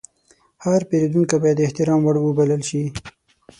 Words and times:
هر 0.63 0.81
پیرودونکی 0.89 1.37
باید 1.41 1.57
د 1.59 1.65
احترام 1.67 2.01
وړ 2.03 2.15
وبلل 2.19 2.61
شي. 2.69 2.83